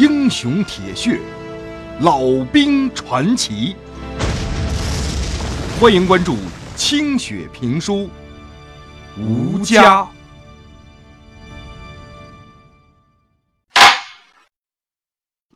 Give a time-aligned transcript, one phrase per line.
[0.00, 1.20] 英雄铁血，
[2.00, 3.76] 老兵传奇。
[5.78, 6.38] 欢迎关注
[6.74, 8.08] 清雪评书，
[9.18, 10.10] 吴家。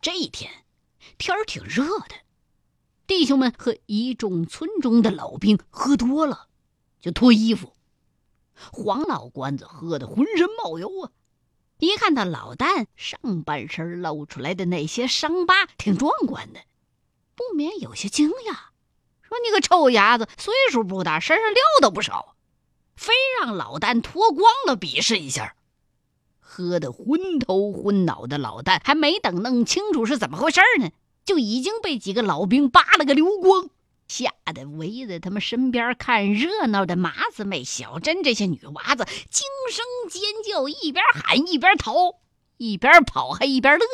[0.03, 0.51] 这一天
[1.17, 2.15] 天儿挺热的，
[3.07, 6.49] 弟兄们和一众村中的老兵喝多了，
[7.01, 7.73] 就脱衣服。
[8.71, 11.09] 黄老官子喝得浑身冒油啊！
[11.79, 16.61] 一看到老旦上半身露出来的那些伤疤，挺壮观的，
[17.35, 18.55] 不免有些惊讶，
[19.23, 22.37] 说：“你个臭伢子，岁数不大，身上料都不少，
[22.97, 25.57] 非让老旦脱光了比试一下。”
[26.39, 30.91] 喝得昏头昏脑的老旦，还没等弄清楚是怎么回事呢，
[31.25, 33.69] 就已经被几个老兵扒了个溜光。
[34.07, 42.21] 吓得围在他们身边看热闹的麻子妹、小珍这些女娃子惊声尖叫，一边喊一边逃，
[42.59, 43.85] 一边跑还一边乐，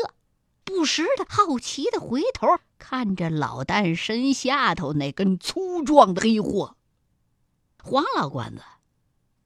[0.64, 6.76] 不时的好奇的回头看着老旦身下头那根粗壮的黑货。
[7.82, 8.62] 黄老官子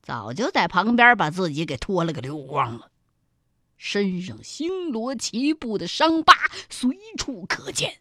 [0.02, 2.90] 早就在旁边把自己给脱了个溜光了，
[3.76, 6.34] 身上星罗棋布的伤疤
[6.68, 8.00] 随处可见。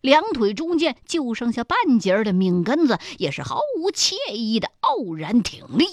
[0.00, 5.86] 两腿中间就剩下半截的命根子，也是毫无惬意的傲然挺立。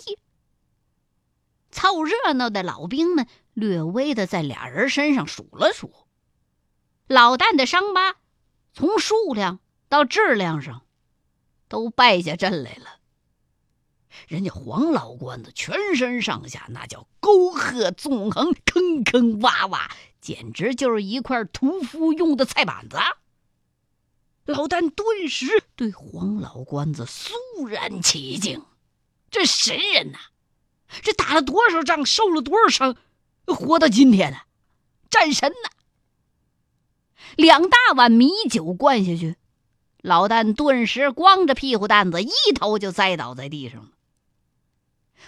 [1.70, 5.92] 凑热闹的老兵们略微的在俩人身上数了数，
[7.08, 8.16] 老旦的伤疤
[8.74, 10.84] 从数量到质量上
[11.68, 13.00] 都败下阵来了。
[14.28, 19.92] 人家黄老官子全身上下那叫沟壑纵横，坑坑洼洼，
[20.22, 22.98] 简直就是一块屠夫用的菜板子。
[24.48, 27.34] 老旦顿时对黄老官子肃
[27.67, 28.64] 然起敬，
[29.30, 30.17] 这神人呐，
[31.04, 32.95] 这打了多少仗，受了多少伤，
[33.45, 34.38] 活到今天呢？
[35.09, 35.70] 战神呐！
[37.36, 39.36] 两大碗米酒灌下去，
[40.02, 43.89] 老旦顿时光着屁股蛋子一头就栽倒在地上了。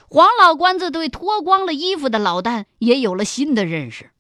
[0.08, 4.12] 黄老官子对脱光了衣服的老旦也有了新的认识，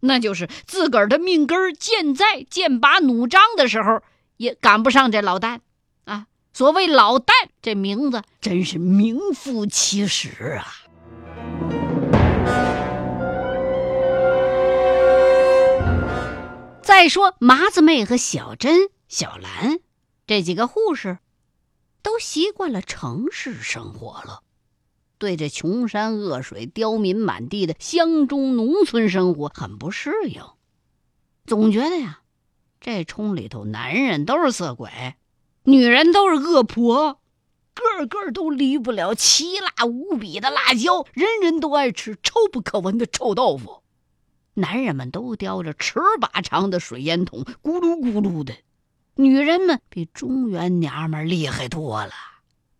[0.00, 4.02] 那就是自个儿的命根儿健在、剑拔弩张的时候。
[4.36, 5.60] 也赶不上这老旦，
[6.04, 6.26] 啊！
[6.52, 7.32] 所谓老旦
[7.62, 10.66] 这名字真是名副其实啊。
[16.82, 19.78] 再说麻子妹和小珍、小兰
[20.26, 21.18] 这几个护士，
[22.02, 24.42] 都习惯了城市生活了，
[25.18, 30.42] 对这穷山恶水、刁民满地的乡中农村生活很不适应，
[31.46, 32.21] 总觉得呀。
[32.84, 34.90] 这冲里头，男人都是色鬼，
[35.62, 37.20] 女人都是恶婆，
[37.74, 43.84] 个个都离不了奇辣无比的辣椒，人人都爱吃臭不可闻的臭豆腐。
[44.54, 48.54] 男人们都叼着尺把长的水烟筒，咕噜咕噜的；
[49.14, 52.12] 女人们比中原娘们厉害多了，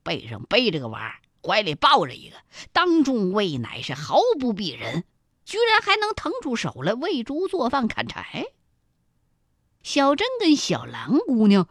[0.02, 2.34] 背上背着个娃，怀里抱着一个，
[2.72, 5.04] 当众喂奶是毫不避人，
[5.44, 8.46] 居然还能腾出手来喂猪、做饭、砍柴。
[9.82, 11.68] 小珍跟小兰姑娘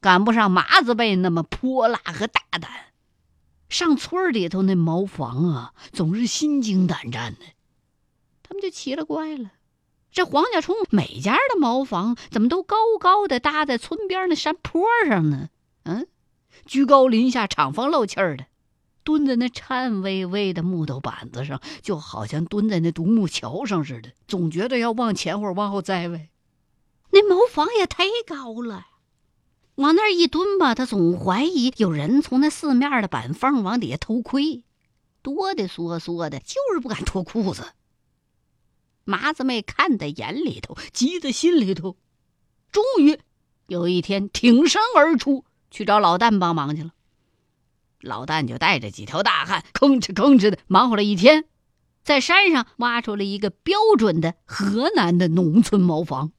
[0.00, 2.70] 赶不上麻子辈那么泼辣和大胆，
[3.68, 7.40] 上村里头那茅房啊，总是心惊胆战的。
[8.42, 9.52] 他们就奇了怪了，
[10.12, 15.48] 这黄家冲每家的茅房怎么都高高的搭在村边那山坡上呢？
[15.84, 16.06] 嗯，
[16.64, 18.46] 居高临下，敞房漏气儿的，
[19.02, 26.28] 蹲在那颤巍巍的木头板子上，就好像蹲在那独木桥上似的，总觉得要往前或往后栽呗。
[27.16, 28.88] 那茅房也忒高了，
[29.76, 34.64] 往那儿一蹲吧，他总怀疑有人从那四面的板缝往底下偷窥，
[35.22, 37.72] 哆哆嗦嗦的，就是不敢脱裤子。
[39.04, 41.96] 麻子妹看在眼里头，急在心里头，
[42.70, 43.18] 终于
[43.66, 46.90] 有一天挺身而出去找老旦帮忙去了。
[48.02, 51.46] 老旦就带着几条大汉，吭哧吭哧的忙活了一天，
[52.04, 56.32] 在山上挖出了一个标准的河南的农村茅房。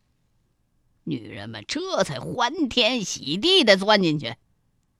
[1.07, 4.35] 女人们这才欢天喜地的钻进去，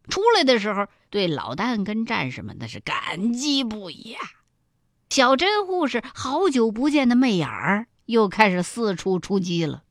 [0.08, 4.22] 出来的时候对老旦跟战士们那是感激不已啊。
[5.10, 9.84] 小珍护士好久不见的媚眼儿又开始四处出击了，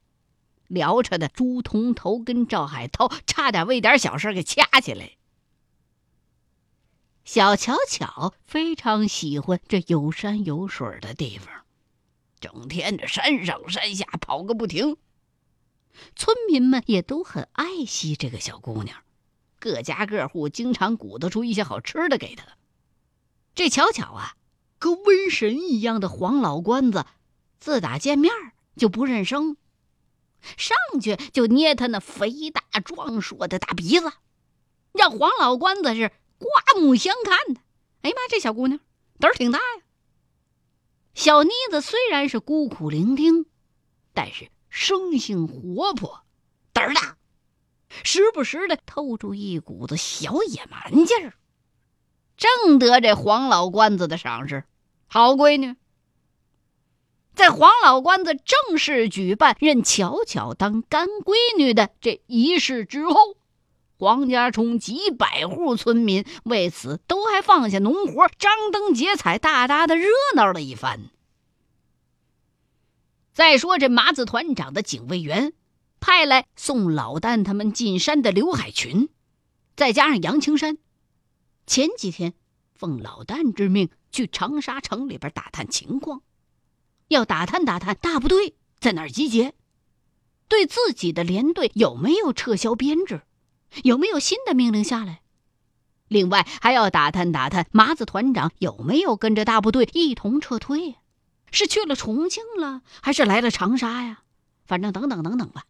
[0.68, 5.12] 聊扯的朱铜头跟赵海涛差点为点小事给掐起来。
[7.24, 11.52] 小巧巧非常喜欢这有山有水的地方，
[12.40, 14.96] 整天这山上山下跑个不停。
[16.14, 19.02] 村民们也都很爱惜这个小姑娘，
[19.58, 22.46] 各家各户经常鼓捣出一些好吃的给她。
[23.54, 24.36] 这巧巧啊，
[24.78, 27.06] 跟瘟神一样的黄老官子，
[27.58, 28.32] 自打见面
[28.76, 29.56] 就不认生，
[30.56, 34.12] 上去就捏他那肥大壮硕的大鼻子，
[34.92, 37.60] 让黄老关子是刮目相看的。
[38.02, 38.78] 哎呀妈，这小姑娘
[39.18, 39.82] 胆儿挺大呀！
[41.14, 43.46] 小妮子虽然是孤苦伶仃，
[44.12, 46.20] 但是生性活泼，
[46.74, 47.16] 胆儿大，
[48.04, 51.32] 时不时的透出一股子小野蛮劲儿，
[52.36, 54.64] 正得这黄老关子的赏识。
[55.06, 55.76] 好闺女，
[57.34, 63.38] 在黄老关子正式举办认巧巧当干闺女的这仪式之后。
[63.98, 71.00] 黄家冲几百户村民为此都还放下农活，张灯结彩，大大的热闹了一番。
[73.36, 75.52] 再说这麻子团长的警卫员
[76.00, 79.10] 派来送老旦他们进山的刘海群，
[79.76, 80.78] 再加上杨青山，
[81.66, 82.32] 前几天
[82.74, 86.22] 奉老旦之命去长沙城里边打探情况，
[87.08, 89.52] 要打探打探大部队在哪儿集结，
[90.48, 93.20] 对自己的连队有没有撤销编制。
[93.82, 95.20] 有没有新的命令下来？
[96.08, 100.94] 另外还要打探打探麻子团长有没有跟着大部队一同撤退呀？
[101.56, 104.22] 是去了重庆了，还是来了长沙呀？
[104.66, 105.64] 反正等等等等吧。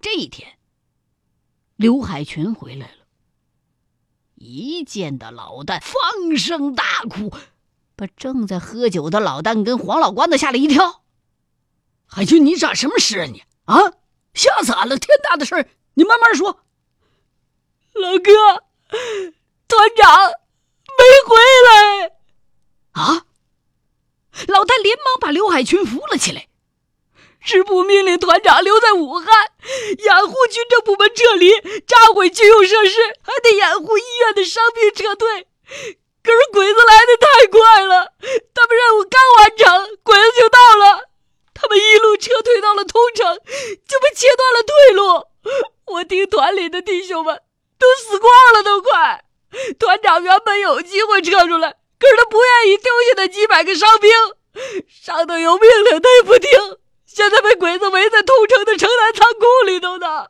[0.00, 0.58] 这一天，
[1.76, 3.06] 刘海群回来了，
[4.34, 7.32] 一见到老旦，放声大哭，
[7.94, 11.04] 把正在喝酒的老旦跟黄老关子吓了一跳。
[12.04, 13.44] 海群，你咋什么事啊你？
[13.66, 13.76] 啊，
[14.34, 14.98] 吓死俺了！
[14.98, 15.68] 天大的事儿！
[15.94, 16.64] 你慢慢说，
[17.94, 18.32] 老哥，
[19.68, 20.30] 团长
[20.98, 21.36] 没回
[21.68, 22.16] 来
[22.92, 23.26] 啊！
[24.48, 26.46] 老旦连忙把刘海群扶了起来。
[27.40, 29.26] 师部命令团长留在武汉，
[29.98, 31.52] 掩护军政部门撤离，
[31.86, 35.46] 炸毁军用设施，还得掩护医院的伤病撤退。
[36.22, 38.12] 可是鬼子来的太快了，
[38.54, 41.10] 他们任务刚完成，鬼子就到了。
[41.54, 45.24] 他们一路撤退到了通城，就被切断了退路。
[45.86, 47.40] 我听团里的弟兄们
[47.78, 49.24] 都死光了，都快！
[49.78, 54.10] 团长原本有机会撤出来，可是他不愿意丢下那几百个伤兵，
[54.88, 56.50] 上头有命令他也不听。
[57.04, 60.28] 现在被鬼子围在通城的城南仓库里头呢。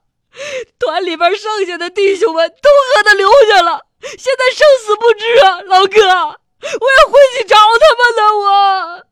[0.78, 5.62] 团里边剩下的弟兄们都和他留下了，现在生死不知啊！
[5.62, 8.36] 老哥，我要回去找他们呢！
[8.36, 9.06] 我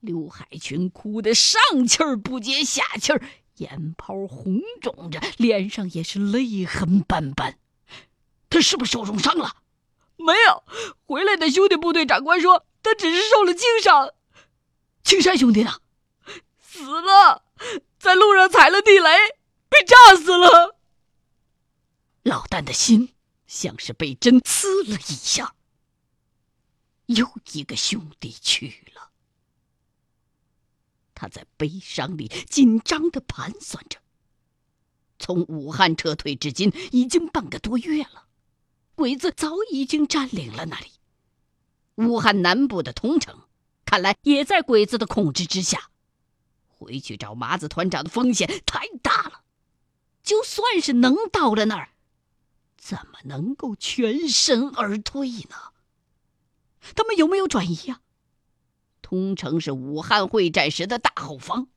[0.00, 3.22] 刘海群哭得上气儿不接下气儿。
[3.56, 7.58] 眼泡红肿着，脸上也是泪痕斑斑。
[8.50, 9.52] 他是不是受重伤了？
[10.16, 10.62] 没有，
[11.06, 14.12] 回来的兄弟部队长官说他只是受了轻伤。
[15.04, 15.80] 青山兄弟呢？
[16.60, 17.44] 死了，
[17.98, 19.08] 在路上踩了地雷，
[19.68, 20.78] 被炸死了。
[22.22, 23.14] 老旦的心
[23.46, 25.54] 像是被针刺了一下，
[27.06, 29.10] 又一个兄弟去了。
[31.14, 33.98] 他在悲伤里紧张的盘算着。
[35.18, 38.26] 从武汉撤退至今已经半个多月了，
[38.94, 40.92] 鬼子早已经占领了那里。
[41.96, 43.40] 武汉南部的通城，
[43.84, 45.90] 看来也在鬼子的控制之下。
[46.66, 49.42] 回去找麻子团长的风险太大了。
[50.22, 51.90] 就算是能到了那儿，
[52.76, 55.72] 怎么能够全身而退呢？
[56.94, 58.00] 他们有没有转移呀？
[59.00, 61.68] 通城是武汉会战时的大后方，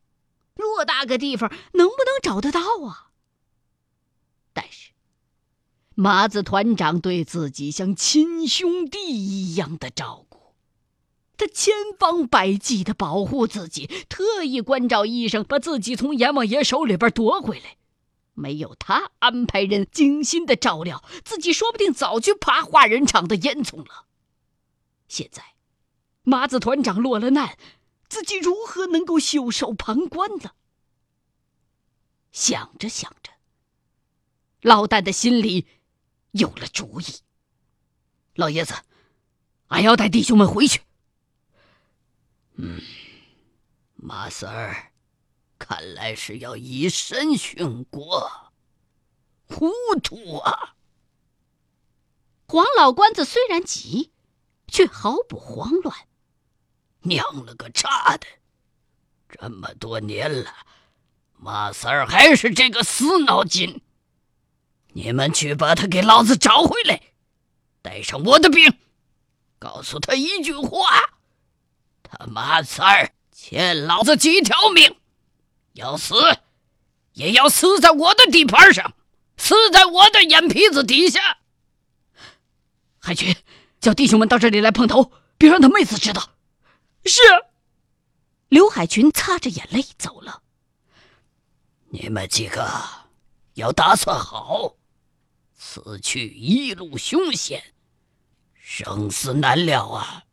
[0.55, 3.11] 偌大个地方能不能找得到啊？
[4.53, 4.84] 但是
[5.95, 10.53] 麻子团长对自己像亲兄弟一样的照顾，
[11.37, 17.77] 他千方百计的保护自己，特意关照医生把自己从阎王爷手里边夺回来。
[18.33, 24.05] 没有他安排人精心的照料，自己说不定早去爬化人厂的烟囱了。
[25.07, 25.55] 现在。
[26.27, 27.55] 麻子团长落了难，
[28.09, 30.53] 自己如何能够袖手旁观呢？
[32.31, 33.31] 想着想着，
[34.61, 35.67] 老旦的心里
[36.35, 37.05] 有了主意。
[38.35, 38.73] 老爷子，
[39.67, 40.81] 俺要带弟兄们回去。
[42.57, 42.81] 嗯，
[43.95, 44.91] 马三儿，
[45.57, 48.51] 看来是要以身殉国，
[49.47, 49.71] 糊
[50.03, 50.75] 涂啊！
[52.47, 54.11] 黄老官子虽然急，
[54.67, 55.95] 却毫不慌乱。
[56.99, 58.27] 娘了个叉的！
[59.29, 60.53] 这么多年了，
[61.37, 63.81] 马三儿还是这个死脑筋。
[64.97, 67.01] 你们去把他给老子找回来，
[67.81, 68.73] 带上我的兵，
[69.59, 71.09] 告诉他一句话：
[72.01, 74.95] 他妈三儿欠老子几条命，
[75.73, 76.15] 要死
[77.11, 78.93] 也要死在我的地盘上，
[79.35, 81.39] 死在我的眼皮子底下。
[82.97, 83.35] 海军
[83.81, 86.29] 叫弟兄们到这里来碰头，别让他妹子知道。
[87.03, 87.19] 是，
[88.47, 90.41] 刘海群擦着眼泪走了。
[91.89, 92.65] 你们几个
[93.55, 94.74] 要打算好，
[95.57, 97.73] 此去一路凶险，
[98.53, 100.25] 生死难料啊！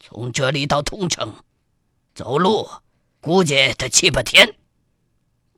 [0.00, 1.44] 从这里到通城，
[2.14, 2.68] 走路
[3.20, 4.56] 估计得七八天，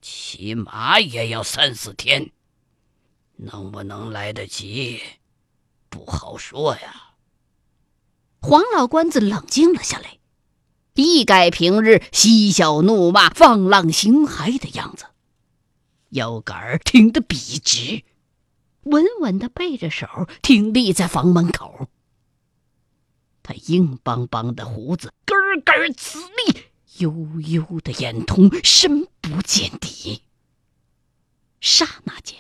[0.01, 2.31] 骑马也要三四天，
[3.37, 5.01] 能不能来得及，
[5.89, 7.15] 不好说呀。
[8.41, 10.19] 黄老官子冷静了下来。
[10.97, 15.07] 一改平日嬉笑怒骂、放浪形骸的样子，
[16.11, 18.05] 腰杆儿挺得笔直，
[18.85, 20.07] 稳稳的背着手
[20.43, 21.89] 挺立在房门口。
[23.43, 26.63] 他硬邦邦的胡子根根直立，
[26.99, 30.23] 悠悠的眼瞳深不见底。
[31.61, 32.39] 刹那间，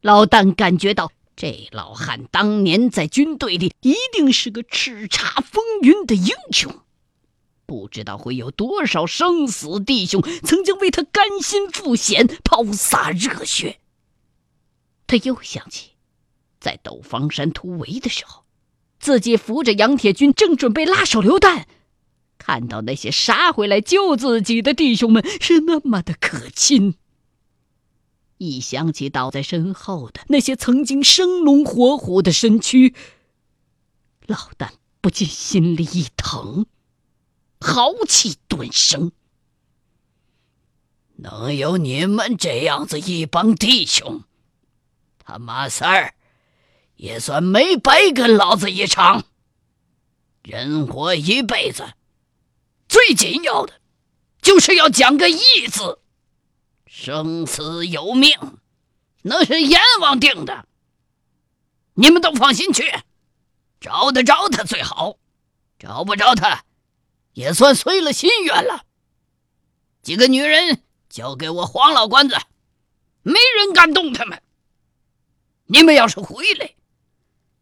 [0.00, 6.82] 老旦感觉到这老汉当年在军队里一定是个叱咤风云的英雄。
[7.66, 13.80] 不知道会有多少生死弟兄曾经为他甘心赴险、抛洒热血。
[15.06, 15.92] 他又想起，
[16.60, 18.44] 在斗方山突围的时候，
[18.98, 21.66] 自己扶着杨铁军正准备拉手榴弹，
[22.38, 26.96] 看到那些杀回来救自己的弟兄们是那么的可亲。
[28.38, 32.94] 一想起倒在身后的那些曾经生龙活虎的身躯，
[34.26, 34.70] 老旦
[35.00, 36.66] 不禁心里一疼。
[37.60, 39.12] 豪气顿生，
[41.16, 44.24] 能有你们这样子一帮弟兄，
[45.24, 46.14] 他马三儿
[46.96, 49.24] 也算没白跟老子一场。
[50.42, 51.94] 人活一辈子，
[52.88, 53.80] 最紧要的
[54.42, 55.40] 就是要讲个义
[55.70, 56.00] 字，
[56.86, 58.36] 生死有命，
[59.22, 60.66] 那是阎王定的。
[61.94, 62.92] 你们都放心去，
[63.80, 65.16] 找得着他最好，
[65.78, 66.64] 找不着他。
[67.32, 68.84] 也算随了心愿了。
[70.02, 72.36] 几个女人交给我黄老官子，
[73.22, 74.40] 没人敢动他们。
[75.66, 76.74] 你们要是回来，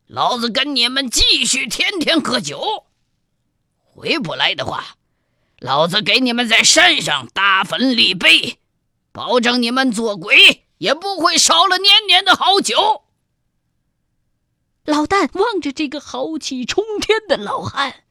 [0.06, 2.84] 老子跟你们继续天天喝酒；
[3.82, 4.96] 回不来的话，
[5.58, 8.58] 老子给你们在山上大坟立碑，
[9.12, 13.02] 保证你们做鬼也不会少了年年的好酒。
[14.84, 18.04] 老旦望着这个豪气冲天的老汉。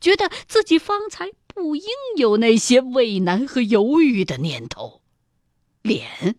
[0.00, 1.82] 觉得自己方才不应
[2.16, 5.02] 有那些畏难和犹豫的念头，
[5.82, 6.36] 脸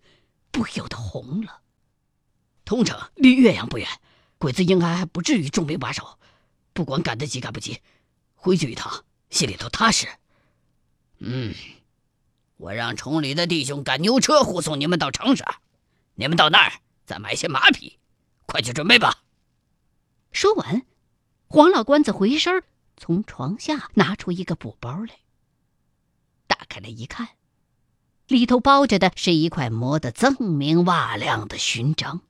[0.50, 1.59] 不由得红了。
[2.70, 3.90] 通城离岳阳不远，
[4.38, 6.20] 鬼子应该还不至于重兵把守。
[6.72, 7.82] 不管赶得及赶不及，
[8.36, 10.08] 回去一趟心里头踏实。
[11.18, 11.56] 嗯，
[12.58, 15.62] 我让崇礼的弟兄赶牛车护送你们到长沙，
[16.14, 16.74] 你们到那儿
[17.08, 17.98] 再买些马匹，
[18.46, 19.24] 快去准备吧。
[20.32, 20.86] 说完，
[21.48, 22.62] 黄老官子回身
[22.98, 25.18] 从床下拿出一个布包来，
[26.46, 27.30] 打开来一看，
[28.28, 32.22] 里头包着的是一块磨得锃明瓦亮的勋章。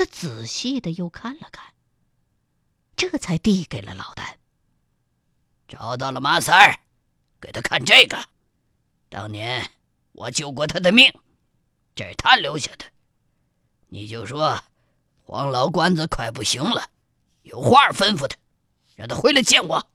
[0.00, 1.74] 他仔细的又看了看，
[2.96, 4.36] 这才递给了老旦。
[5.68, 6.80] 找到了马三儿，
[7.38, 8.16] 给他看这个。
[9.10, 9.70] 当年
[10.12, 11.12] 我救过他的命，
[11.94, 12.86] 这是他留下的。
[13.88, 14.64] 你就说
[15.22, 16.88] 黄老官子快不行了，
[17.42, 18.38] 有话吩咐他。
[18.96, 19.86] 让他回来见我。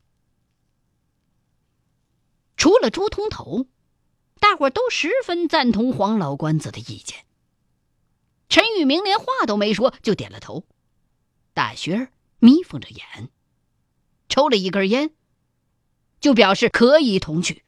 [2.57, 3.65] 除了朱通头，
[4.39, 7.25] 大伙都十分赞同黄老官子的意见。
[8.47, 10.65] 陈玉明连话都没说，就点了头。
[11.53, 12.09] 大薛
[12.39, 13.29] 眯缝着眼，
[14.29, 15.13] 抽了一根烟，
[16.19, 17.63] 就表示可以同去。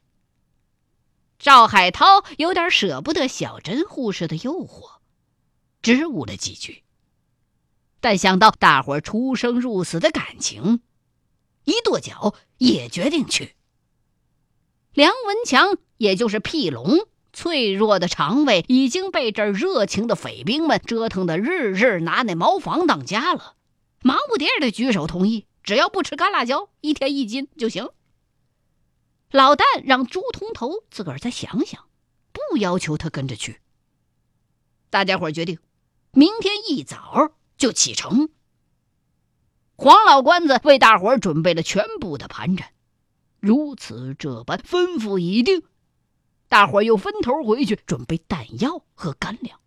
[1.38, 4.98] 赵海涛有点舍不得小珍护士的诱惑，
[5.82, 6.82] 支吾了几句，
[8.00, 10.82] 但想到大伙出生入死的感情。
[11.64, 13.54] 一跺脚，也决定去。
[14.92, 17.07] 梁文强，也就是屁龙，
[17.38, 23.54] 脆弱的肠胃已经被这热情的匪兵们折腾的日日拿那茅房当家了，
[24.02, 27.90] 忙不迭的举手同意，只要不吃干辣椒，一天一斤就行。
[29.30, 31.84] 老旦让朱通头自个儿再想想，
[32.32, 33.60] 不要求他跟着去。
[34.90, 35.60] 大家伙决定，
[36.10, 38.30] 明天一早就启程。
[39.76, 42.70] 黄老官子为大伙准备了全部的盘缠，
[43.38, 45.62] 如此这般吩咐已定，
[46.48, 49.60] 大伙又分头回去准备弹药和干粮。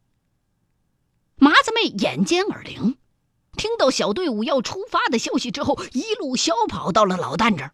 [1.35, 2.97] 麻子妹眼尖耳灵，
[3.55, 7.73] 听到小队伍要出发的消息之后，一路小跑到了老旦这儿，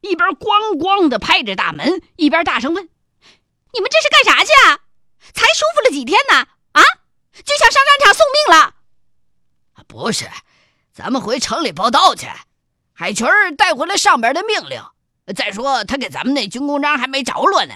[0.00, 2.88] 一边咣咣的拍着大门，一边大声问
[3.72, 4.80] ：“你们这是干啥去啊？
[5.32, 6.36] 才舒服了几天呢？
[6.72, 6.82] 啊，
[7.32, 8.74] 就想上战场送命了
[9.88, 10.28] ？”“不是。”
[10.92, 12.26] 咱们回城里报道去，
[12.94, 14.82] 海群带回来上边的命令。
[15.34, 17.74] 再说他给咱们那军功章还没着落呢，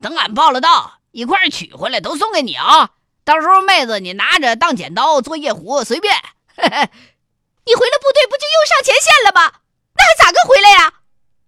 [0.00, 2.90] 等俺报了到，一块取回来，都送给你啊！
[3.24, 6.14] 到时候妹子你拿着当剪刀做夜壶，随便。
[6.56, 9.60] 你回了部队不就又上前线了吗？
[9.94, 10.92] 那还咋个回来呀？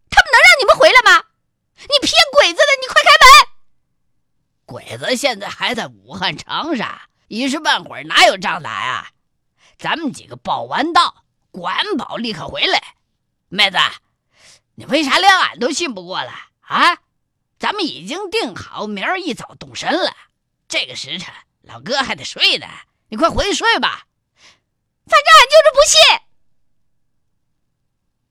[0.09, 1.25] 他们能让你们回来吗？
[1.79, 2.65] 你骗鬼子的！
[2.81, 3.49] 你快开门！
[4.65, 9.09] 鬼子现在还在武汉长沙，一时半会儿哪有仗打呀？
[9.79, 12.83] 咱们几个报完到，管保立刻回来。
[13.49, 13.77] 妹子，
[14.77, 16.97] 你为啥连俺都信不过了啊？
[17.59, 20.15] 咱们已经定好明儿一早动身了，
[20.69, 21.33] 这个时辰
[21.63, 22.67] 老哥还得睡呢。
[23.09, 24.07] 你快回去睡吧。
[25.07, 26.27] 反正俺就是不信。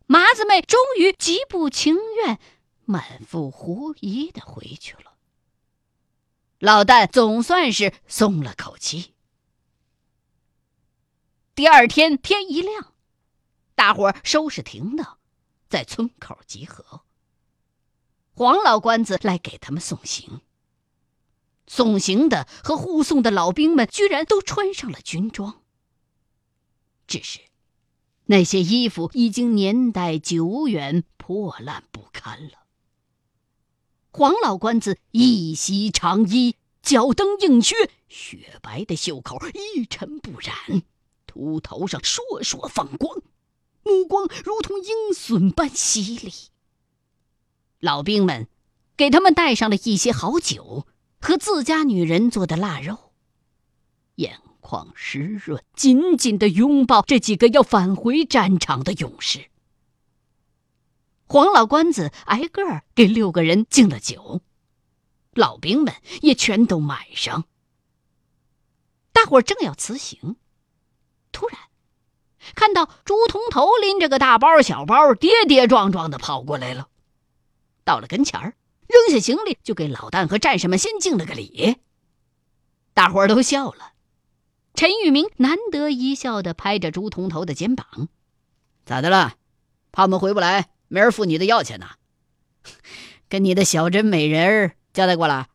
[0.08, 2.40] 麻子妹终于极不情愿、
[2.84, 5.16] 满腹狐疑的回去了。
[6.60, 9.16] 老旦总算是松了口气。
[11.56, 12.94] 第二天天一亮，
[13.74, 15.18] 大伙收拾停当，
[15.70, 17.05] 在村口集合。
[18.36, 20.42] 黄老官子来给他们送行。
[21.68, 25.62] 送行的和护送的老兵们居然都穿上了军装。
[27.08, 27.40] 只是，
[28.26, 32.66] 那些衣服已经年代久远、破烂不堪了。
[34.12, 37.76] 黄老官子一袭长衣，脚蹬硬靴，
[38.10, 39.40] 雪白的袖口
[39.76, 40.84] 一尘不染，
[41.26, 43.22] 秃头上烁烁放光，
[43.84, 46.34] 目光如同鹰隼般犀利。
[47.86, 48.50] 老兵们
[48.98, 50.86] 给他们带上了一些好酒
[51.22, 53.14] 和自家女人做的腊肉，
[54.16, 54.42] 眼。
[54.68, 59.52] 眶湿润，紧紧的拥抱这几个要返回战场的勇士。
[61.28, 64.42] 黄老官子挨个儿给六个人敬了酒，
[65.36, 67.44] 老兵们也全都买上。
[69.14, 70.38] 大伙儿正要辞行，
[71.32, 71.60] 突然
[72.56, 76.90] 看到朱通头拎着个大包小包，跌跌撞撞的跑过来了。
[77.86, 78.56] 到了跟前儿，
[78.88, 81.78] 扔下行李，就给老旦和战士们先敬了个礼。
[82.94, 83.94] 大伙儿都笑了。
[84.74, 88.10] 陈玉明难得一笑的拍着朱铜头的肩膀
[88.86, 89.36] ：“咋的了？
[89.94, 91.92] 怕我们回不来，没人付你的药钱呢？
[93.30, 95.48] 跟你的小珍美人儿交代过了？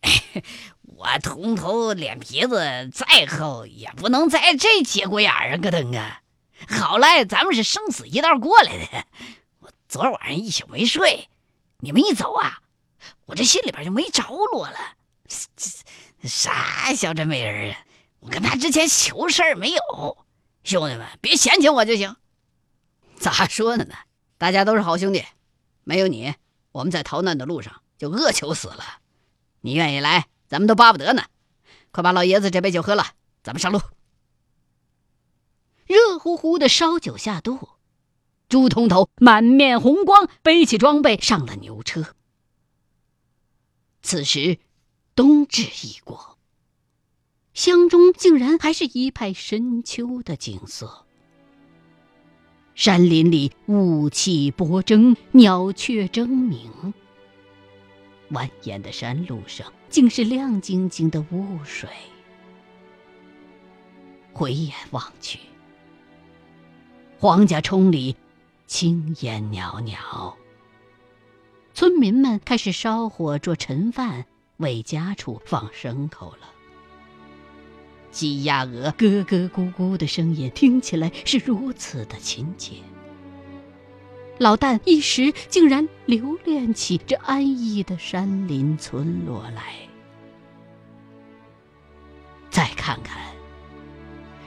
[0.96, 6.22] 我铜头脸皮子再厚，也不能在这节骨眼上咯噔啊！
[6.68, 9.06] 好赖咱们是生死一道过来的，
[9.94, 11.28] 我昨晚上一宿没睡，
[11.78, 12.60] 你们一走啊，
[13.26, 14.76] 我这心里边就没着落了。
[16.24, 17.78] 啥小珍美人啊？”
[18.18, 20.18] 我跟他之前求事儿没有，
[20.64, 22.16] 兄弟们别嫌弃我就行。
[23.20, 23.94] 咋说的呢？
[24.36, 25.24] 大家都是好兄弟，
[25.84, 26.34] 没有你，
[26.72, 28.98] 我们在逃难的路上就饿求死了。
[29.60, 31.24] 你愿意来，咱们都巴不得呢。
[31.92, 33.12] 快把老爷子这杯酒喝了，
[33.44, 33.80] 咱们上路。
[35.86, 37.68] 热乎乎的烧酒下肚，
[38.48, 42.14] 朱通头满面红光，背起装备上了牛车。
[44.02, 44.58] 此时，
[45.14, 46.38] 冬至已过。
[47.54, 51.06] 乡中竟然还是一派深秋的景色，
[52.74, 56.92] 山林里雾气波蒸，鸟雀争鸣。
[58.30, 61.88] 蜿蜒的山路上竟是亮晶晶的雾水。
[64.32, 65.38] 回眼望去，
[67.18, 68.16] 黄家冲里
[68.66, 70.34] 青烟袅袅，
[71.74, 74.24] 村民们开始烧火做陈饭，
[74.56, 76.48] 为家畜放牲口了。
[78.10, 82.76] 鸡鸭鹅咯咯咕咕的声音听起来是如此的亲切，
[84.38, 89.74] 老旦一时竟然留恋起这安逸的山林村落来。
[92.50, 93.20] 再看看，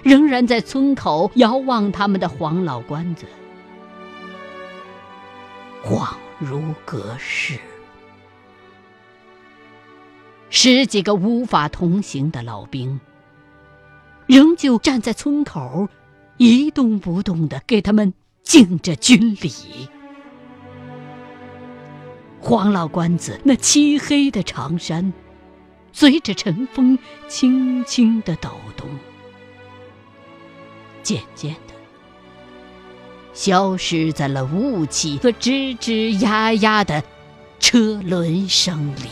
[0.02, 3.26] 仍然在村口遥望他们的黄老官子，
[5.88, 7.58] 恍如隔世。
[10.50, 13.00] 十几个无法同行的老兵。
[14.26, 15.88] 仍旧站在村口，
[16.36, 19.88] 一动不动的给他们敬着军礼。
[22.42, 25.14] 黄老官子那漆黑的长衫，
[25.94, 28.90] 随着晨风轻轻的抖动，
[31.02, 31.74] 渐渐的
[33.38, 37.04] 消失在了雾气和吱吱呀呀的
[37.60, 39.04] 车轮声里。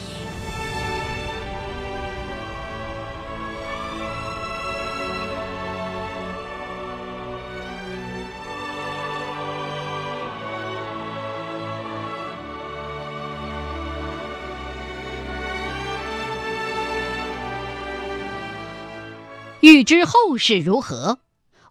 [19.62, 21.20] 欲知后事如何，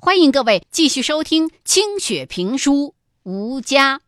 [0.05, 2.89] 欢迎各位继续收听清雪评书
[3.23, 3.99] 《吴家》。